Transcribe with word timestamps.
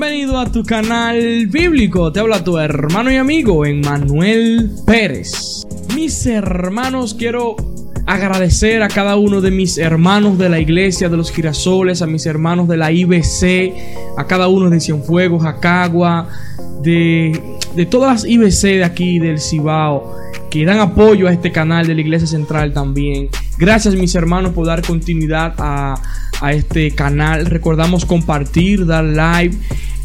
Bienvenido 0.00 0.38
a 0.38 0.46
tu 0.46 0.62
canal 0.62 1.48
bíblico. 1.48 2.12
Te 2.12 2.20
habla 2.20 2.44
tu 2.44 2.56
hermano 2.56 3.10
y 3.10 3.16
amigo 3.16 3.66
Emmanuel 3.66 4.70
Pérez. 4.86 5.66
Mis 5.92 6.24
hermanos, 6.24 7.14
quiero 7.14 7.56
agradecer 8.06 8.84
a 8.84 8.86
cada 8.86 9.16
uno 9.16 9.40
de 9.40 9.50
mis 9.50 9.76
hermanos 9.76 10.38
de 10.38 10.50
la 10.50 10.60
iglesia 10.60 11.08
de 11.08 11.16
los 11.16 11.32
girasoles, 11.32 12.00
a 12.00 12.06
mis 12.06 12.26
hermanos 12.26 12.68
de 12.68 12.76
la 12.76 12.92
IBC, 12.92 13.74
a 14.16 14.24
cada 14.28 14.46
uno 14.46 14.70
de 14.70 14.78
Cienfuegos, 14.78 15.44
Acagua, 15.44 16.28
de, 16.80 17.58
de 17.74 17.86
todas 17.86 18.22
las 18.22 18.30
IBC 18.30 18.76
de 18.76 18.84
aquí 18.84 19.18
del 19.18 19.40
Cibao 19.40 20.14
que 20.50 20.64
dan 20.64 20.80
apoyo 20.80 21.28
a 21.28 21.32
este 21.32 21.52
canal 21.52 21.86
de 21.86 21.94
la 21.94 22.00
Iglesia 22.00 22.26
Central 22.26 22.72
también. 22.72 23.28
Gracias 23.58 23.94
mis 23.94 24.14
hermanos 24.14 24.52
por 24.52 24.66
dar 24.66 24.82
continuidad 24.82 25.54
a, 25.58 26.00
a 26.40 26.52
este 26.52 26.90
canal. 26.92 27.46
Recordamos 27.46 28.04
compartir, 28.04 28.86
dar 28.86 29.04
like. 29.04 29.56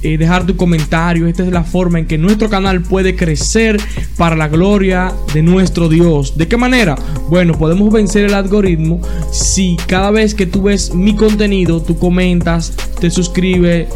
Eh, 0.04 0.18
dejar 0.18 0.46
tu 0.46 0.58
comentario. 0.58 1.28
Esta 1.28 1.44
es 1.44 1.50
la 1.50 1.64
forma 1.64 1.98
en 1.98 2.06
que 2.06 2.18
nuestro 2.18 2.50
canal 2.50 2.82
puede 2.82 3.16
crecer 3.16 3.80
para 4.18 4.36
la 4.36 4.50
gloria 4.50 5.14
de 5.34 5.42
nuestro 5.42 5.88
Dios. 5.88 6.38
¿De 6.38 6.50
qué 6.50 6.58
manera? 6.58 6.96
Bueno, 7.30 7.58
podemos 7.58 7.92
vencer 7.92 8.26
el 8.26 8.34
algoritmo 8.34 9.00
si 9.32 9.78
cada 9.88 10.12
vez 10.12 10.36
que 10.36 10.46
tú 10.46 10.64
ves 10.64 10.94
mi 10.94 11.16
contenido, 11.16 11.82
tú 11.82 11.98
comentas, 11.98 12.74
te 13.00 13.10
suscribes, 13.10 13.88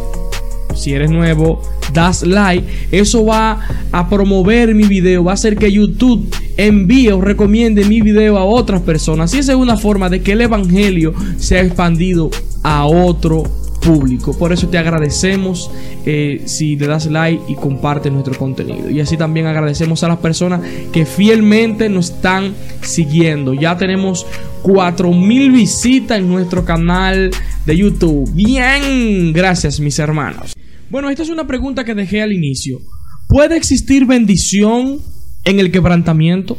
si 0.76 0.94
eres 0.94 1.12
nuevo, 1.12 1.62
das 1.98 2.22
like, 2.22 2.64
eso 2.92 3.26
va 3.26 3.60
a 3.92 4.08
promover 4.08 4.76
mi 4.76 4.84
video, 4.84 5.24
va 5.24 5.32
a 5.32 5.34
hacer 5.34 5.58
que 5.58 5.72
YouTube 5.72 6.30
envíe 6.56 7.10
o 7.10 7.22
recomiende 7.22 7.86
mi 7.86 8.02
video 8.02 8.38
a 8.38 8.46
otras 8.46 8.82
personas. 8.82 9.34
Y 9.34 9.40
esa 9.40 9.54
es 9.54 9.58
una 9.58 9.78
forma 9.78 10.08
de 10.08 10.22
que 10.22 10.34
el 10.34 10.42
evangelio 10.42 11.14
sea 11.38 11.62
expandido 11.64 12.30
a 12.62 12.86
otro 12.86 13.44
público. 13.82 14.38
Por 14.38 14.54
eso 14.54 14.68
te 14.68 14.78
agradecemos 14.78 15.72
eh, 16.06 16.44
si 16.46 16.76
le 16.76 16.86
das 16.86 17.08
like 17.08 17.42
y 17.48 17.56
comparte 17.56 18.12
nuestro 18.12 18.38
contenido. 18.38 18.92
Y 18.92 19.00
así 19.00 19.18
también 19.18 19.48
agradecemos 19.48 20.04
a 20.04 20.10
las 20.10 20.18
personas 20.18 20.62
que 20.92 21.06
fielmente 21.06 21.90
nos 21.90 22.12
están 22.12 22.54
siguiendo. 22.82 23.56
Ya 23.56 23.76
tenemos 23.76 24.28
4000 24.62 25.52
visitas 25.52 26.20
en 26.20 26.30
nuestro 26.30 26.64
canal 26.64 27.32
de 27.66 27.76
YouTube. 27.76 28.30
Bien, 28.34 29.34
gracias 29.34 29.80
mis 29.80 29.98
hermanos. 29.98 30.54
Bueno, 30.90 31.10
esta 31.10 31.24
es 31.24 31.30
una 31.30 31.48
pregunta 31.48 31.84
que 31.84 31.94
dejé 31.94 32.22
al 32.22 32.32
inicio. 32.32 32.80
¿Puede 33.28 33.58
existir 33.58 34.06
bendición 34.06 35.00
en 35.44 35.60
el 35.60 35.70
quebrantamiento? 35.70 36.58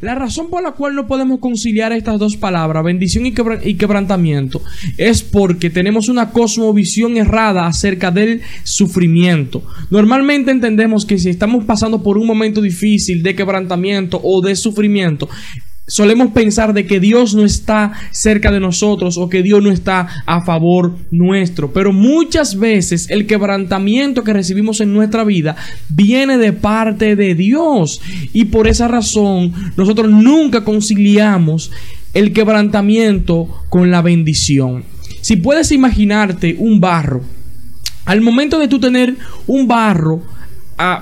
La 0.00 0.14
razón 0.14 0.48
por 0.48 0.62
la 0.62 0.72
cual 0.72 0.94
no 0.94 1.06
podemos 1.06 1.40
conciliar 1.40 1.92
estas 1.92 2.18
dos 2.18 2.38
palabras, 2.38 2.82
bendición 2.82 3.26
y, 3.26 3.34
quebrantamiento, 3.74 4.62
es 4.96 5.22
porque 5.22 5.68
tenemos 5.68 6.08
una 6.08 6.30
cosmovisión 6.30 7.18
errada 7.18 7.66
acerca 7.66 8.10
del 8.10 8.40
sufrimiento. 8.64 9.62
Normalmente 9.90 10.52
entendemos 10.52 11.04
que 11.04 11.18
si 11.18 11.28
estamos 11.28 11.66
pasando 11.66 12.02
por 12.02 12.16
un 12.16 12.26
momento 12.26 12.62
difícil 12.62 13.22
de 13.22 13.34
quebrantamiento 13.34 14.18
o 14.24 14.40
de 14.40 14.56
sufrimiento, 14.56 15.28
solemos 15.90 16.30
pensar 16.30 16.72
de 16.72 16.86
que 16.86 17.00
Dios 17.00 17.34
no 17.34 17.44
está 17.44 17.92
cerca 18.12 18.52
de 18.52 18.60
nosotros 18.60 19.18
o 19.18 19.28
que 19.28 19.42
Dios 19.42 19.62
no 19.62 19.70
está 19.70 20.06
a 20.24 20.42
favor 20.42 20.96
nuestro. 21.10 21.72
Pero 21.72 21.92
muchas 21.92 22.58
veces 22.58 23.10
el 23.10 23.26
quebrantamiento 23.26 24.22
que 24.22 24.32
recibimos 24.32 24.80
en 24.80 24.92
nuestra 24.92 25.24
vida 25.24 25.56
viene 25.88 26.38
de 26.38 26.52
parte 26.52 27.16
de 27.16 27.34
Dios. 27.34 28.00
Y 28.32 28.46
por 28.46 28.68
esa 28.68 28.86
razón 28.86 29.52
nosotros 29.76 30.08
nunca 30.08 30.64
conciliamos 30.64 31.72
el 32.14 32.32
quebrantamiento 32.32 33.48
con 33.68 33.90
la 33.90 34.00
bendición. 34.00 34.84
Si 35.20 35.36
puedes 35.36 35.72
imaginarte 35.72 36.54
un 36.58 36.80
barro, 36.80 37.22
al 38.04 38.20
momento 38.20 38.58
de 38.58 38.68
tú 38.68 38.80
tener 38.80 39.16
un 39.46 39.68
barro, 39.68 40.22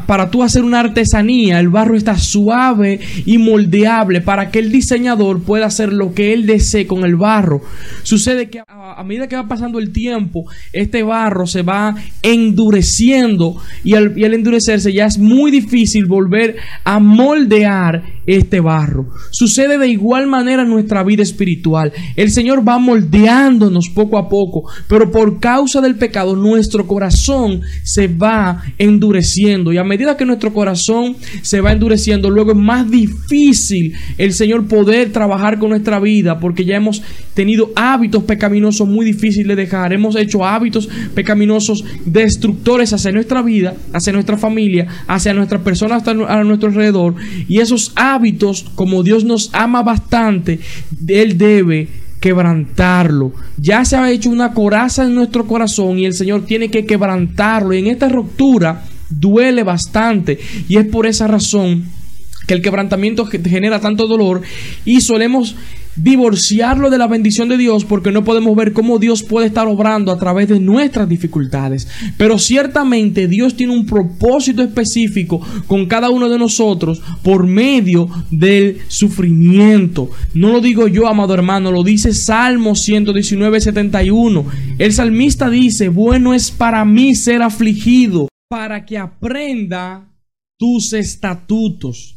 para 0.06 0.30
tú 0.30 0.42
hacer 0.42 0.64
una 0.64 0.80
artesanía, 0.80 1.60
el 1.60 1.68
barro 1.68 1.96
está 1.96 2.18
suave 2.18 3.00
y 3.24 3.38
moldeable 3.38 4.20
para 4.20 4.50
que 4.50 4.58
el 4.58 4.72
diseñador 4.72 5.42
pueda 5.42 5.66
hacer 5.66 5.92
lo 5.92 6.14
que 6.14 6.32
él 6.32 6.46
desee 6.46 6.86
con 6.86 7.04
el 7.04 7.16
barro. 7.16 7.62
Sucede 8.02 8.50
que 8.50 8.62
a, 8.66 9.04
medida 9.04 9.28
que 9.28 9.36
va 9.36 9.46
pasando 9.46 9.78
el 9.78 9.92
tiempo, 9.92 10.44
este 10.72 11.02
barro 11.02 11.46
se 11.46 11.62
va 11.62 11.94
endureciendo 12.22 13.56
y 13.84 13.94
al, 13.94 14.18
y 14.18 14.24
al 14.24 14.34
endurecerse 14.34 14.92
ya 14.92 15.06
es 15.06 15.18
muy 15.18 15.50
difícil 15.50 16.06
volver 16.06 16.56
a 16.84 16.98
moldear 16.98 18.17
este 18.28 18.60
barro. 18.60 19.08
Sucede 19.30 19.78
de 19.78 19.88
igual 19.88 20.26
manera 20.26 20.62
en 20.62 20.68
nuestra 20.68 21.02
vida 21.02 21.22
espiritual. 21.22 21.92
El 22.14 22.30
Señor 22.30 22.66
va 22.66 22.78
moldeándonos 22.78 23.88
poco 23.88 24.18
a 24.18 24.28
poco, 24.28 24.70
pero 24.86 25.10
por 25.10 25.40
causa 25.40 25.80
del 25.80 25.96
pecado 25.96 26.36
nuestro 26.36 26.86
corazón 26.86 27.62
se 27.82 28.06
va 28.06 28.62
endureciendo 28.76 29.72
y 29.72 29.78
a 29.78 29.84
medida 29.84 30.16
que 30.16 30.26
nuestro 30.26 30.52
corazón 30.52 31.16
se 31.42 31.62
va 31.62 31.72
endureciendo, 31.72 32.28
luego 32.30 32.52
es 32.52 32.58
más 32.58 32.90
difícil 32.90 33.94
el 34.18 34.34
Señor 34.34 34.66
poder 34.68 35.10
trabajar 35.10 35.58
con 35.58 35.70
nuestra 35.70 35.98
vida 35.98 36.38
porque 36.38 36.66
ya 36.66 36.76
hemos 36.76 37.02
tenido 37.32 37.70
hábitos 37.76 38.24
pecaminosos 38.24 38.86
muy 38.86 39.06
difíciles 39.06 39.48
de 39.48 39.56
dejar. 39.56 39.92
Hemos 39.92 40.16
hecho 40.16 40.44
hábitos 40.44 40.88
pecaminosos 41.14 41.84
destructores 42.04 42.92
hacia 42.92 43.12
nuestra 43.12 43.42
vida, 43.42 43.74
hacia 43.92 44.12
nuestra 44.12 44.36
familia, 44.36 44.86
hacia 45.06 45.32
nuestras 45.32 45.62
personas 45.62 46.06
a 46.06 46.44
nuestro 46.44 46.68
alrededor. 46.68 47.14
Y 47.48 47.60
esos 47.60 47.92
hábitos, 47.94 48.17
como 48.74 49.02
Dios 49.02 49.24
nos 49.24 49.50
ama 49.52 49.82
bastante, 49.82 50.60
Él 51.06 51.38
debe 51.38 51.88
quebrantarlo. 52.20 53.32
Ya 53.56 53.84
se 53.84 53.96
ha 53.96 54.10
hecho 54.10 54.30
una 54.30 54.52
coraza 54.52 55.04
en 55.04 55.14
nuestro 55.14 55.46
corazón 55.46 55.98
y 55.98 56.06
el 56.06 56.14
Señor 56.14 56.44
tiene 56.46 56.70
que 56.70 56.84
quebrantarlo. 56.84 57.74
Y 57.74 57.78
en 57.78 57.86
esta 57.88 58.08
ruptura 58.08 58.84
duele 59.10 59.62
bastante 59.62 60.38
y 60.68 60.76
es 60.76 60.86
por 60.86 61.06
esa 61.06 61.26
razón 61.26 61.84
que 62.46 62.54
el 62.54 62.62
quebrantamiento 62.62 63.26
genera 63.26 63.80
tanto 63.80 64.06
dolor 64.06 64.42
y 64.84 65.00
solemos 65.00 65.54
divorciarlo 66.02 66.90
de 66.90 66.98
la 66.98 67.06
bendición 67.06 67.48
de 67.48 67.56
Dios 67.56 67.84
porque 67.84 68.12
no 68.12 68.24
podemos 68.24 68.54
ver 68.56 68.72
cómo 68.72 68.98
Dios 68.98 69.22
puede 69.22 69.46
estar 69.46 69.66
obrando 69.66 70.12
a 70.12 70.18
través 70.18 70.48
de 70.48 70.60
nuestras 70.60 71.08
dificultades. 71.08 71.88
Pero 72.16 72.38
ciertamente 72.38 73.28
Dios 73.28 73.54
tiene 73.54 73.72
un 73.72 73.86
propósito 73.86 74.62
específico 74.62 75.40
con 75.66 75.86
cada 75.86 76.10
uno 76.10 76.28
de 76.28 76.38
nosotros 76.38 77.02
por 77.22 77.46
medio 77.46 78.08
del 78.30 78.78
sufrimiento. 78.88 80.10
No 80.34 80.52
lo 80.52 80.60
digo 80.60 80.88
yo, 80.88 81.06
amado 81.06 81.34
hermano, 81.34 81.72
lo 81.72 81.82
dice 81.82 82.14
Salmo 82.14 82.74
119, 82.74 83.60
71. 83.60 84.44
El 84.78 84.92
salmista 84.92 85.50
dice, 85.50 85.88
bueno 85.88 86.34
es 86.34 86.50
para 86.50 86.84
mí 86.84 87.14
ser 87.14 87.42
afligido 87.42 88.28
para 88.48 88.84
que 88.86 88.98
aprenda 88.98 90.08
tus 90.58 90.92
estatutos. 90.92 92.16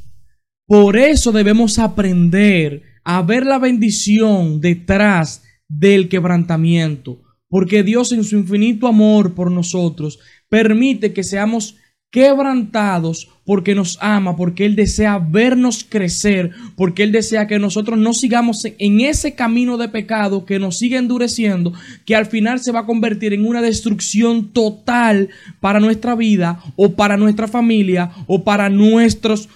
Por 0.66 0.98
eso 0.98 1.32
debemos 1.32 1.80
aprender 1.80 2.91
a 3.04 3.22
ver 3.22 3.46
la 3.46 3.60
bendición 3.60 4.62
detrás 4.62 5.44
del 5.68 6.10
quebrantamiento, 6.10 7.22
porque 7.48 7.84
Dios 7.84 8.12
en 8.12 8.24
su 8.24 8.38
infinito 8.38 8.88
amor 8.88 9.34
por 9.34 9.52
nosotros 9.52 10.20
permite 10.50 11.14
que 11.14 11.24
seamos 11.24 11.78
quebrantados 12.12 13.30
porque 13.46 13.74
nos 13.74 13.98
ama, 14.02 14.36
porque 14.36 14.66
Él 14.66 14.76
desea 14.76 15.18
vernos 15.18 15.86
crecer, 15.88 16.52
porque 16.76 17.04
Él 17.04 17.12
desea 17.12 17.48
que 17.48 17.58
nosotros 17.58 17.98
no 17.98 18.14
sigamos 18.14 18.66
en 18.66 19.02
ese 19.02 19.34
camino 19.34 19.78
de 19.78 19.90
pecado 19.90 20.46
que 20.46 20.60
nos 20.60 20.78
sigue 20.78 20.98
endureciendo, 20.98 21.74
que 22.06 22.16
al 22.16 22.28
final 22.28 22.60
se 22.60 22.72
va 22.72 22.82
a 22.82 22.86
convertir 22.86 23.34
en 23.34 23.46
una 23.46 23.62
destrucción 23.62 24.50
total 24.50 25.30
para 25.60 25.80
nuestra 25.80 26.16
vida 26.16 26.62
o 26.76 26.94
para 26.94 27.18
nuestra 27.18 27.48
familia 27.48 28.12
o 28.28 28.44
para 28.44 28.70
nuestros 28.70 29.50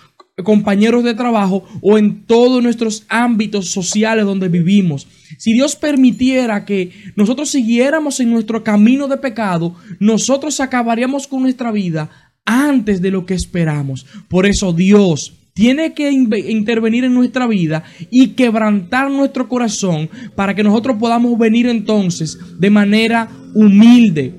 compañeros 0.44 1.04
de 1.04 1.14
trabajo 1.14 1.64
o 1.82 1.98
en 1.98 2.26
todos 2.26 2.62
nuestros 2.62 3.06
ámbitos 3.08 3.70
sociales 3.70 4.26
donde 4.26 4.50
vivimos. 4.50 5.08
Si 5.38 5.54
Dios 5.54 5.76
permitiera 5.76 6.66
que 6.66 6.92
nosotros 7.16 7.50
siguiéramos 7.50 8.20
en 8.20 8.32
nuestro 8.32 8.64
camino 8.64 9.08
de 9.08 9.18
pecado, 9.18 9.76
nosotros 10.00 10.60
acabaríamos 10.60 11.28
con 11.28 11.44
nuestra 11.44 11.72
vida 11.72 12.10
antes 12.44 13.02
de 13.02 13.12
lo 13.12 13.26
que 13.26 13.34
esperamos. 13.34 14.06
Por 14.28 14.46
eso 14.46 14.74
Dios 14.74 15.34
tiene 15.54 15.94
que 15.94 16.12
intervenir 16.12 17.06
en 17.06 17.14
nuestra 17.14 17.48
vida 17.48 17.84
y 18.12 18.30
quebrantar 18.30 19.10
nuestro 19.10 19.48
corazón 19.48 20.10
para 20.36 20.54
que 20.54 20.64
nosotros 20.64 20.98
podamos 21.00 21.40
venir 21.40 21.66
entonces 21.68 22.38
de 22.60 22.70
manera 22.70 23.30
humilde. 23.54 24.36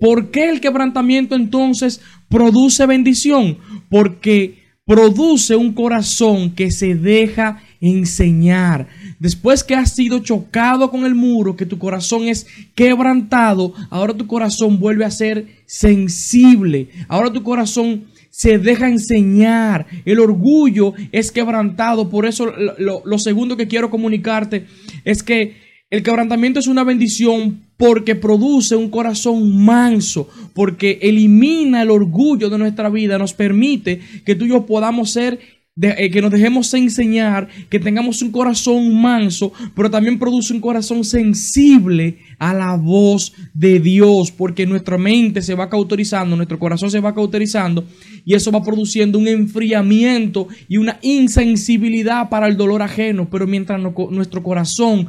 ¿Por 0.00 0.30
qué 0.30 0.50
el 0.50 0.60
quebrantamiento 0.60 1.34
entonces 1.34 2.00
produce 2.28 2.86
bendición? 2.86 3.58
Porque 3.90 4.65
produce 4.86 5.56
un 5.56 5.72
corazón 5.72 6.52
que 6.52 6.70
se 6.70 6.94
deja 6.94 7.60
enseñar. 7.80 8.86
Después 9.18 9.64
que 9.64 9.74
has 9.74 9.94
sido 9.94 10.20
chocado 10.20 10.90
con 10.90 11.04
el 11.04 11.14
muro, 11.16 11.56
que 11.56 11.66
tu 11.66 11.76
corazón 11.78 12.28
es 12.28 12.46
quebrantado, 12.74 13.74
ahora 13.90 14.14
tu 14.14 14.28
corazón 14.28 14.78
vuelve 14.78 15.04
a 15.04 15.10
ser 15.10 15.48
sensible. 15.66 16.88
Ahora 17.08 17.32
tu 17.32 17.42
corazón 17.42 18.04
se 18.30 18.58
deja 18.58 18.88
enseñar. 18.88 19.86
El 20.04 20.20
orgullo 20.20 20.94
es 21.10 21.32
quebrantado. 21.32 22.08
Por 22.08 22.24
eso 22.24 22.46
lo, 22.78 23.18
segundo 23.18 23.56
que 23.56 23.66
quiero 23.66 23.90
comunicarte 23.90 24.66
es 25.04 25.24
que 25.24 25.56
el 25.90 26.04
quebrantamiento 26.04 26.60
es 26.60 26.68
una 26.68 26.84
bendición 26.84 27.65
porque 27.76 28.14
produce 28.14 28.76
un 28.76 28.88
corazón 28.88 29.64
manso, 29.64 30.28
porque 30.54 30.98
elimina 31.02 31.82
el 31.82 31.90
orgullo 31.90 32.48
de 32.48 32.58
nuestra 32.58 32.88
vida, 32.88 33.18
nos 33.18 33.34
permite 33.34 34.00
que 34.24 34.34
tú 34.34 34.46
y 34.46 34.48
yo 34.48 34.66
podamos 34.66 35.10
ser 35.10 35.38
eh, 35.78 36.10
que 36.10 36.22
nos 36.22 36.30
dejemos 36.30 36.72
enseñar, 36.72 37.48
que 37.68 37.78
tengamos 37.78 38.22
un 38.22 38.30
corazón 38.30 38.98
manso, 38.98 39.52
pero 39.74 39.90
también 39.90 40.18
produce 40.18 40.54
un 40.54 40.60
corazón 40.62 41.04
sensible 41.04 42.16
a 42.38 42.54
la 42.54 42.76
voz 42.76 43.34
de 43.52 43.78
Dios, 43.78 44.30
porque 44.30 44.64
nuestra 44.64 44.96
mente 44.96 45.42
se 45.42 45.54
va 45.54 45.68
cauterizando, 45.68 46.34
nuestro 46.34 46.58
corazón 46.58 46.90
se 46.90 47.00
va 47.00 47.14
cauterizando 47.14 47.84
y 48.24 48.32
eso 48.32 48.50
va 48.50 48.62
produciendo 48.62 49.18
un 49.18 49.28
enfriamiento 49.28 50.48
y 50.66 50.78
una 50.78 50.98
insensibilidad 51.02 52.30
para 52.30 52.48
el 52.48 52.56
dolor 52.56 52.80
ajeno, 52.80 53.28
pero 53.28 53.46
mientras 53.46 53.78
nuestro 53.78 54.42
corazón 54.42 55.08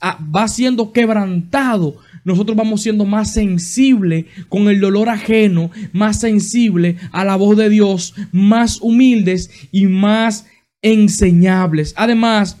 ah, 0.00 0.24
va 0.32 0.46
siendo 0.46 0.92
quebrantado, 0.92 1.96
nosotros 2.24 2.56
vamos 2.56 2.82
siendo 2.82 3.04
más 3.04 3.32
sensibles 3.32 4.24
con 4.48 4.68
el 4.68 4.80
dolor 4.80 5.08
ajeno, 5.08 5.70
más 5.92 6.20
sensibles 6.20 6.96
a 7.12 7.24
la 7.24 7.36
voz 7.36 7.56
de 7.56 7.68
Dios, 7.68 8.14
más 8.32 8.80
humildes 8.80 9.50
y 9.70 9.86
más 9.86 10.46
enseñables. 10.82 11.94
Además, 11.96 12.58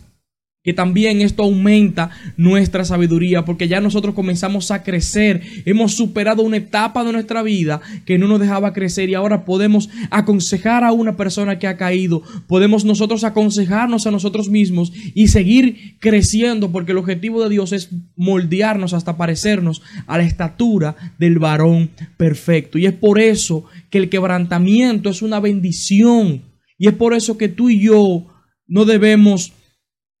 que 0.64 0.72
también 0.72 1.20
esto 1.20 1.42
aumenta 1.42 2.10
nuestra 2.38 2.86
sabiduría 2.86 3.44
porque 3.44 3.68
ya 3.68 3.82
nosotros 3.82 4.14
comenzamos 4.14 4.70
a 4.70 4.82
crecer, 4.82 5.42
hemos 5.66 5.92
superado 5.92 6.42
una 6.42 6.56
etapa 6.56 7.04
de 7.04 7.12
nuestra 7.12 7.42
vida 7.42 7.82
que 8.06 8.18
no 8.18 8.26
nos 8.26 8.40
dejaba 8.40 8.72
crecer 8.72 9.10
y 9.10 9.14
ahora 9.14 9.44
podemos 9.44 9.90
aconsejar 10.10 10.82
a 10.82 10.92
una 10.92 11.18
persona 11.18 11.58
que 11.58 11.66
ha 11.66 11.76
caído, 11.76 12.22
podemos 12.46 12.86
nosotros 12.86 13.24
aconsejarnos 13.24 14.06
a 14.06 14.10
nosotros 14.10 14.48
mismos 14.48 14.90
y 15.14 15.28
seguir 15.28 15.98
creciendo 16.00 16.72
porque 16.72 16.92
el 16.92 16.98
objetivo 16.98 17.42
de 17.42 17.50
Dios 17.50 17.72
es 17.72 17.90
moldearnos 18.16 18.94
hasta 18.94 19.18
parecernos 19.18 19.82
a 20.06 20.16
la 20.16 20.24
estatura 20.24 20.96
del 21.18 21.38
varón 21.38 21.90
perfecto. 22.16 22.78
Y 22.78 22.86
es 22.86 22.94
por 22.94 23.20
eso 23.20 23.66
que 23.90 23.98
el 23.98 24.08
quebrantamiento 24.08 25.10
es 25.10 25.20
una 25.20 25.40
bendición. 25.40 26.42
Y 26.78 26.88
es 26.88 26.94
por 26.94 27.12
eso 27.12 27.36
que 27.36 27.48
tú 27.48 27.68
y 27.68 27.80
yo 27.80 28.26
no 28.66 28.84
debemos 28.84 29.52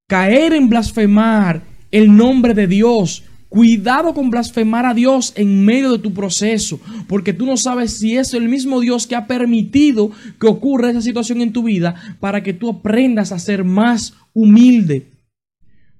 caer 0.06 0.52
en 0.52 0.68
blasfemar 0.68 1.62
el 1.90 2.14
nombre 2.16 2.54
de 2.54 2.66
Dios. 2.66 3.24
Cuidado 3.48 4.14
con 4.14 4.30
blasfemar 4.30 4.84
a 4.84 4.94
Dios 4.94 5.32
en 5.36 5.64
medio 5.64 5.92
de 5.92 6.00
tu 6.00 6.12
proceso, 6.12 6.80
porque 7.06 7.32
tú 7.32 7.46
no 7.46 7.56
sabes 7.56 7.96
si 7.98 8.16
es 8.16 8.34
el 8.34 8.48
mismo 8.48 8.80
Dios 8.80 9.06
que 9.06 9.14
ha 9.14 9.28
permitido 9.28 10.10
que 10.40 10.48
ocurra 10.48 10.90
esa 10.90 11.00
situación 11.00 11.40
en 11.40 11.52
tu 11.52 11.62
vida 11.62 11.94
para 12.18 12.42
que 12.42 12.52
tú 12.52 12.68
aprendas 12.68 13.30
a 13.30 13.38
ser 13.38 13.62
más 13.62 14.14
humilde. 14.32 15.12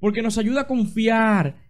Porque 0.00 0.20
nos 0.20 0.36
ayuda 0.36 0.62
a 0.62 0.66
confiar 0.66 1.62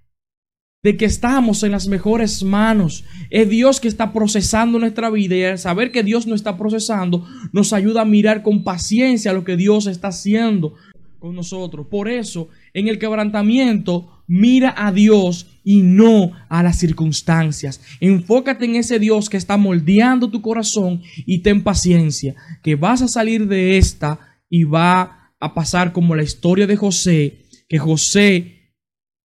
de 0.83 0.97
que 0.97 1.05
estamos 1.05 1.63
en 1.63 1.73
las 1.73 1.87
mejores 1.87 2.43
manos. 2.43 3.05
Es 3.29 3.51
Dios 3.51 3.79
que 3.79 3.89
está 3.89 4.15
procesando 4.15 4.79
nuestra 4.79 5.11
vida 5.11 5.37
y 5.37 5.45
al 5.45 5.59
saber 5.59 5.93
que 5.93 6.03
Dios 6.03 6.27
no 6.27 6.35
está 6.35 6.57
procesando, 6.57 7.27
nos 7.53 7.75
ayuda 7.75 8.03
a 8.03 8.07
mirar 8.07 8.43
con 8.43 8.65
paciencia 8.65 9.35
lo 9.35 9.45
que 9.45 9.59
Dios 9.59 9.87
está 9.87 10.09
haciendo 10.09 10.75
con 11.25 11.35
nosotros. 11.35 11.87
Por 11.91 12.07
eso, 12.07 12.51
en 12.75 12.87
el 12.87 12.99
quebrantamiento, 12.99 14.23
mira 14.27 14.75
a 14.77 14.93
Dios 14.93 15.47
y 15.65 15.81
no 15.81 16.33
a 16.51 16.63
las 16.63 16.79
circunstancias. 16.79 17.81
Enfócate 17.99 18.67
en 18.67 18.75
ese 18.75 18.99
Dios 18.99 19.31
que 19.31 19.39
está 19.39 19.57
moldeando 19.57 20.31
tu 20.31 20.43
corazón 20.43 21.01
y 21.25 21.39
ten 21.39 21.63
paciencia, 21.63 22.35
que 22.63 22.75
vas 22.75 23.01
a 23.01 23.09
salir 23.09 23.49
de 23.49 23.79
esta 23.79 24.21
y 24.51 24.65
va 24.65 25.33
a 25.41 25.55
pasar 25.55 25.95
como 25.95 26.15
la 26.15 26.23
historia 26.23 26.67
de 26.67 26.77
José, 26.77 27.39
que 27.71 27.79
José, 27.79 28.75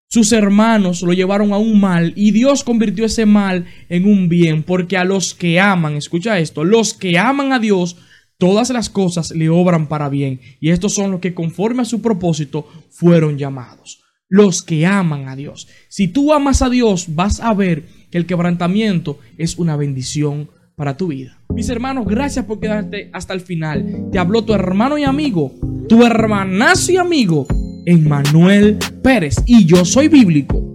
sus 0.07 0.31
hermanos 0.31 1.01
lo 1.01 1.11
llevaron 1.11 1.51
a 1.51 1.57
un 1.57 1.81
mal 1.81 2.13
y 2.15 2.31
Dios 2.31 2.63
convirtió 2.63 3.03
ese 3.03 3.25
mal 3.25 3.65
en 3.89 4.05
un 4.05 4.29
bien, 4.29 4.63
porque 4.63 4.95
a 4.95 5.03
los 5.03 5.33
que 5.33 5.59
aman, 5.59 5.97
escucha 5.97 6.39
esto, 6.39 6.63
los 6.63 6.93
que 6.93 7.19
aman 7.19 7.51
a 7.51 7.59
Dios, 7.59 7.97
todas 8.39 8.71
las 8.71 8.89
cosas 8.89 9.31
le 9.31 9.49
obran 9.49 9.87
para 9.87 10.09
bien, 10.09 10.39
y 10.59 10.69
estos 10.71 10.95
son 10.95 11.11
los 11.11 11.19
que 11.19 11.35
conforme 11.35 11.83
a 11.83 11.85
su 11.85 12.01
propósito 12.01 12.67
fueron 12.89 13.37
llamados, 13.37 14.01
los 14.27 14.63
que 14.63 14.87
aman 14.87 15.27
a 15.27 15.35
Dios. 15.35 15.67
Si 15.89 16.07
tú 16.07 16.33
amas 16.33 16.63
a 16.63 16.69
Dios, 16.69 17.13
vas 17.13 17.41
a 17.41 17.53
ver 17.53 17.83
que 18.09 18.17
el 18.17 18.25
quebrantamiento 18.25 19.19
es 19.37 19.59
una 19.59 19.75
bendición 19.75 20.49
para 20.75 20.95
tu 20.95 21.07
vida. 21.07 21.37
Mis 21.53 21.69
hermanos, 21.69 22.07
gracias 22.07 22.45
por 22.45 22.61
quedarte 22.61 23.09
hasta 23.11 23.33
el 23.33 23.41
final. 23.41 24.07
Te 24.11 24.17
habló 24.17 24.43
tu 24.45 24.53
hermano 24.53 24.97
y 24.97 25.03
amigo, 25.03 25.51
tu 25.89 26.05
hermanazo 26.05 26.93
y 26.93 26.97
amigo, 26.97 27.45
Emmanuel 27.85 28.77
Pérez. 29.03 29.35
Y 29.45 29.65
yo 29.65 29.83
soy 29.83 30.07
bíblico. 30.07 30.65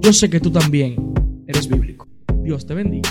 Yo 0.00 0.12
sé 0.12 0.30
que 0.30 0.38
tú 0.38 0.52
también 0.52 0.94
eres 1.48 1.68
bíblico. 1.68 2.06
Dios 2.44 2.64
te 2.64 2.74
bendiga. 2.74 3.10